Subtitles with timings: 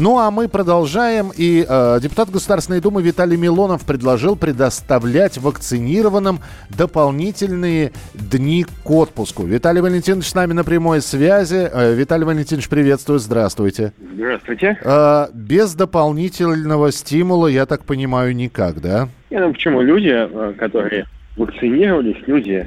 [0.00, 1.30] Ну а мы продолжаем.
[1.36, 6.38] И э, депутат Государственной Думы Виталий Милонов предложил предоставлять вакцинированным
[6.70, 9.44] дополнительные дни к отпуску.
[9.44, 11.68] Виталий Валентинович с нами на прямой связи.
[11.70, 13.18] Э, Виталий Валентинович, приветствую.
[13.18, 13.92] Здравствуйте.
[14.14, 14.78] Здравствуйте.
[14.82, 19.10] Э, без дополнительного стимула, я так понимаю, никак, да?
[19.28, 19.82] Не, ну почему?
[19.82, 21.04] Люди, э, которые
[21.36, 22.66] вакцинировались, люди,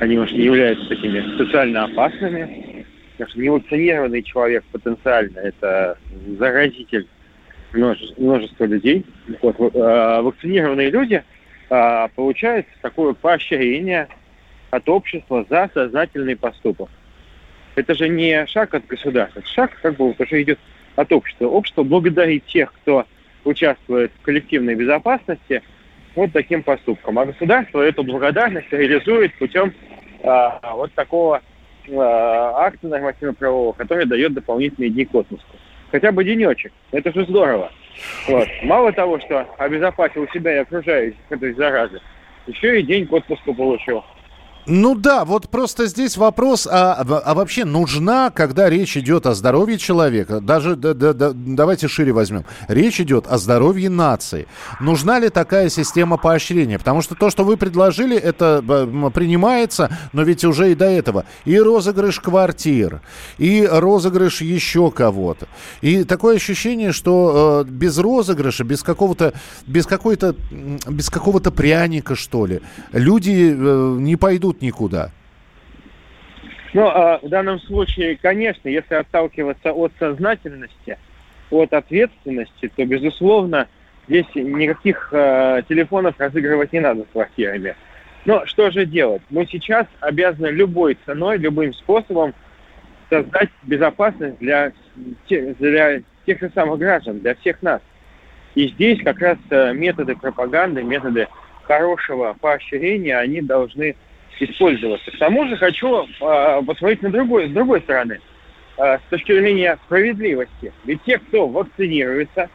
[0.00, 2.73] они уж не являются такими социально опасными.
[3.16, 5.98] Потому что невакцинированный человек потенциально это
[6.38, 7.06] заразитель
[7.72, 9.04] множества, людей.
[9.40, 11.22] Вот, э, вакцинированные люди
[11.70, 14.08] э, получают такое поощрение
[14.70, 16.88] от общества за сознательный поступок.
[17.76, 20.58] Это же не шаг от государства, шаг как бы уже идет
[20.96, 21.46] от общества.
[21.46, 23.06] Общество благодарит тех, кто
[23.44, 25.62] участвует в коллективной безопасности
[26.14, 27.18] вот таким поступком.
[27.18, 29.72] А государство эту благодарность реализует путем
[30.22, 31.42] э, вот такого
[31.86, 35.56] э, акта нормативно-правового, который дает дополнительные дни к отпуску.
[35.90, 36.72] Хотя бы денечек.
[36.90, 37.70] Это же здорово.
[38.26, 38.48] Вот.
[38.62, 42.00] Мало того, что обезопасил себя и окружающих этой заразы,
[42.46, 44.04] еще и день к отпуску получил.
[44.66, 49.76] Ну да, вот просто здесь вопрос, а, а вообще нужна, когда речь идет о здоровье
[49.76, 54.46] человека, даже да, да, да, давайте шире возьмем, речь идет о здоровье нации.
[54.80, 56.78] Нужна ли такая система поощрения?
[56.78, 58.62] Потому что то, что вы предложили, это
[59.14, 61.26] принимается, но ведь уже и до этого.
[61.44, 63.02] И розыгрыш квартир,
[63.36, 65.46] и розыгрыш еще кого-то.
[65.82, 69.34] И такое ощущение, что э, без розыгрыша, без какого-то,
[69.66, 70.34] без какой-то,
[70.88, 75.10] без какого-то пряника, что ли, люди э, не пойдут никуда.
[76.72, 80.98] Ну, э, в данном случае, конечно, если отталкиваться от сознательности,
[81.50, 83.68] от ответственности, то, безусловно,
[84.08, 87.76] здесь никаких э, телефонов разыгрывать не надо с квартирами.
[88.24, 89.22] Но что же делать?
[89.30, 92.34] Мы сейчас обязаны любой ценой, любым способом
[93.10, 94.72] создать безопасность для,
[95.28, 97.80] для тех же самых граждан, для всех нас.
[98.54, 101.28] И здесь как раз э, методы пропаганды, методы
[101.64, 103.96] хорошего поощрения, они должны
[104.40, 105.10] использоваться.
[105.10, 108.20] К тому же хочу э, посмотреть на другой, с другой стороны,
[108.78, 110.72] э, с точки зрения справедливости.
[110.84, 112.48] Ведь те, кто вакцинируется,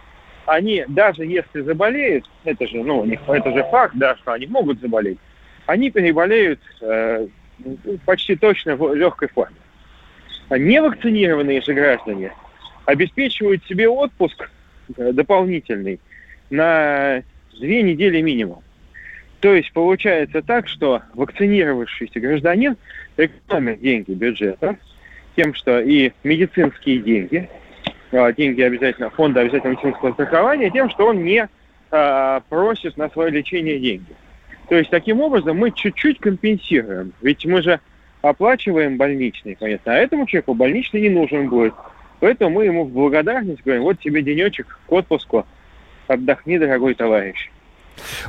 [0.45, 4.79] они даже если заболеют, это же, ну, них, это же факт, да, что они могут
[4.81, 5.19] заболеть,
[5.65, 7.27] они переболеют э,
[8.05, 9.55] почти точно в легкой форме.
[10.49, 12.31] А невакцинированные же граждане
[12.85, 14.49] обеспечивают себе отпуск
[14.97, 15.99] э, дополнительный
[16.49, 17.21] на
[17.59, 18.63] две недели минимум.
[19.39, 22.75] То есть получается так, что вакцинировавшийся гражданин
[23.17, 24.77] экономит деньги бюджета
[25.35, 27.49] тем, что и медицинские деньги,
[28.11, 31.47] а, деньги обязательно фонда обязательного медицинского страхования, тем, что он не
[31.91, 34.13] а, просит на свое лечение деньги.
[34.67, 37.13] То есть таким образом мы чуть-чуть компенсируем.
[37.21, 37.79] Ведь мы же
[38.21, 41.73] оплачиваем больничный, понятно, а этому человеку больничный не нужен будет.
[42.19, 45.47] Поэтому мы ему в благодарность говорим, вот тебе денечек к отпуску,
[46.07, 47.49] отдохни, дорогой товарищ.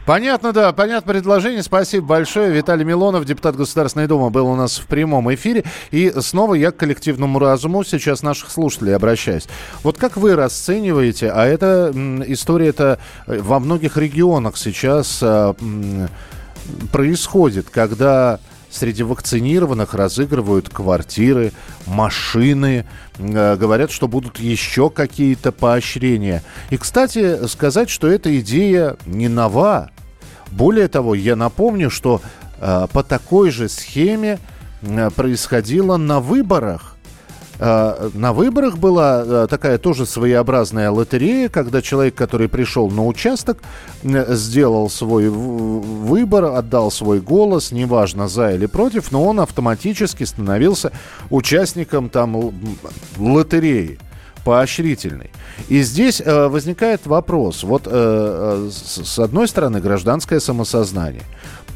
[0.07, 1.63] Понятно, да, понятно предложение.
[1.63, 2.53] Спасибо большое.
[2.53, 5.65] Виталий Милонов, депутат Государственной Думы, был у нас в прямом эфире.
[5.91, 9.49] И снова я к коллективному разуму сейчас наших слушателей обращаюсь.
[9.83, 11.93] Вот как вы расцениваете, а эта
[12.27, 15.55] история-то во многих регионах сейчас а,
[16.93, 21.53] происходит, когда среди вакцинированных разыгрывают квартиры,
[21.87, 22.87] машины,
[23.19, 26.43] э, говорят, что будут еще какие-то поощрения.
[26.71, 29.91] И, кстати, сказать, что эта идея не нова.
[30.51, 32.21] Более того, я напомню, что
[32.61, 34.39] э, по такой же схеме
[34.83, 36.97] э, происходило на выборах
[37.61, 43.59] на выборах была э, такая тоже своеобразная лотерея, когда человек, который пришел на участок,
[44.03, 50.91] сделал свой выбор, отдал свой голос, неважно за или против, но он автоматически становился
[51.29, 52.55] участником там
[53.19, 53.99] лотереи
[54.43, 55.31] поощрительный.
[55.69, 57.63] И здесь э, возникает вопрос.
[57.63, 61.25] Вот э, э с одной стороны гражданское самосознание,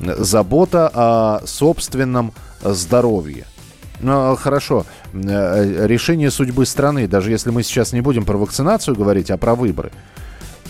[0.01, 2.33] забота о собственном
[2.63, 3.45] здоровье.
[4.01, 4.85] Ну, хорошо.
[5.13, 9.55] Э, решение судьбы страны, даже если мы сейчас не будем про вакцинацию говорить, а про
[9.55, 9.93] выборы.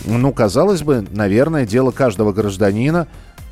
[0.05, 3.07] Ну, казалось бы, наверное, дело каждого гражданина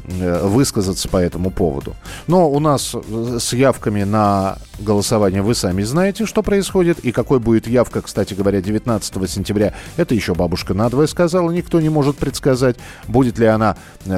[0.06, 1.96] э, высказаться по этому поводу.
[2.28, 7.00] Но у нас э, с явками на голосование вы сами знаете, что происходит.
[7.00, 11.90] И какой будет явка, кстати говоря, 19 сентября, это еще бабушка надвое сказала, никто не
[11.90, 12.76] может предсказать,
[13.08, 13.76] будет ли она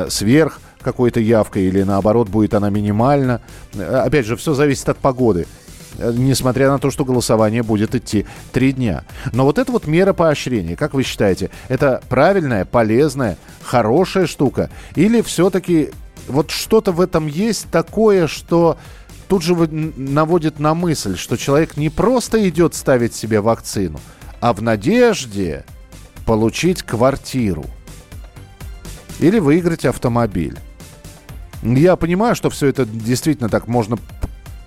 [0.10, 3.42] сверх какой-то явкой или наоборот будет она минимальна.
[3.76, 5.48] Опять же, все зависит от погоды
[5.98, 9.06] несмотря на то, что голосование будет идти три дня.
[9.32, 14.70] Но вот эта вот мера поощрения, как вы считаете, это правильная, полезная, хорошая штука?
[14.96, 15.92] Или все-таки
[16.28, 18.78] вот что-то в этом есть такое, что
[19.30, 24.02] тут же наводит на мысль, что человек не просто идет ставить себе вакцину,
[24.42, 25.64] а в надежде
[26.26, 27.66] получить квартиру
[29.20, 30.60] или выиграть автомобиль.
[31.66, 33.98] Я понимаю, что все это действительно так можно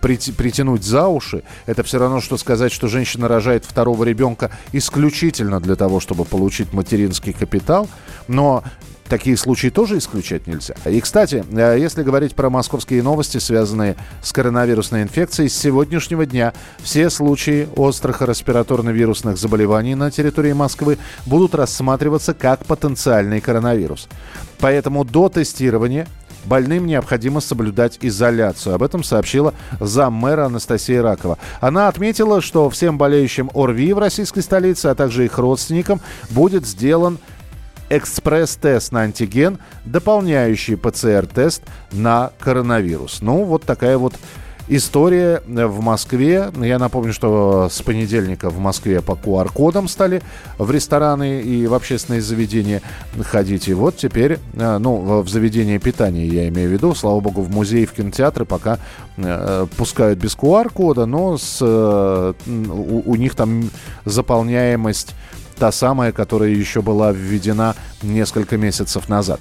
[0.00, 1.42] притянуть за уши.
[1.66, 6.72] Это все равно, что сказать, что женщина рожает второго ребенка исключительно для того, чтобы получить
[6.72, 7.88] материнский капитал.
[8.26, 8.64] Но
[9.08, 10.74] такие случаи тоже исключать нельзя.
[10.86, 16.52] И, кстати, э, если говорить про московские новости, связанные с коронавирусной инфекцией, с сегодняшнего дня
[16.78, 24.08] все случаи острых респираторно-вирусных заболеваний на территории Москвы будут рассматриваться как потенциальный коронавирус.
[24.58, 26.06] Поэтому до тестирования
[26.48, 28.74] Больным необходимо соблюдать изоляцию.
[28.74, 31.36] Об этом сообщила заммэра Анастасия Ракова.
[31.60, 36.00] Она отметила, что всем болеющим ОРВИ в российской столице, а также их родственникам
[36.30, 37.18] будет сделан
[37.90, 41.62] экспресс-тест на антиген, дополняющий ПЦР-тест
[41.92, 43.20] на коронавирус.
[43.20, 44.14] Ну, вот такая вот
[44.68, 46.50] история в Москве.
[46.60, 50.22] Я напомню, что с понедельника в Москве по QR-кодам стали
[50.58, 52.82] в рестораны и в общественные заведения
[53.22, 53.68] ходить.
[53.68, 57.50] И вот теперь, э, ну, в заведение питания я имею в виду, слава богу, в
[57.50, 58.78] музеи, в кинотеатры пока
[59.16, 63.70] э, пускают без QR-кода, но с, э, у, у них там
[64.04, 65.14] заполняемость
[65.58, 69.40] та самая, которая еще была введена несколько месяцев назад.